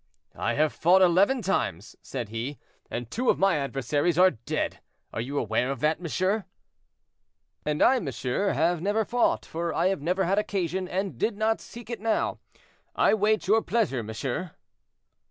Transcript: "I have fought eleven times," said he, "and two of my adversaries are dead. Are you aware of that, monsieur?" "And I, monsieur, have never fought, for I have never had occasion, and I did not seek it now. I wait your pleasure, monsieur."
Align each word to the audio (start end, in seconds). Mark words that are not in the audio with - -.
"I 0.39 0.55
have 0.55 0.73
fought 0.73 1.03
eleven 1.03 1.43
times," 1.43 1.95
said 2.01 2.29
he, 2.29 2.57
"and 2.89 3.11
two 3.11 3.29
of 3.29 3.37
my 3.37 3.57
adversaries 3.59 4.17
are 4.17 4.31
dead. 4.31 4.79
Are 5.13 5.21
you 5.21 5.37
aware 5.37 5.69
of 5.69 5.79
that, 5.81 6.01
monsieur?" 6.01 6.45
"And 7.67 7.83
I, 7.83 7.99
monsieur, 7.99 8.53
have 8.53 8.81
never 8.81 9.05
fought, 9.05 9.45
for 9.45 9.75
I 9.75 9.89
have 9.89 10.01
never 10.01 10.23
had 10.23 10.39
occasion, 10.39 10.87
and 10.87 11.09
I 11.13 11.17
did 11.17 11.37
not 11.37 11.61
seek 11.61 11.91
it 11.91 11.99
now. 11.99 12.39
I 12.95 13.13
wait 13.13 13.45
your 13.45 13.61
pleasure, 13.61 14.01
monsieur." 14.01 14.53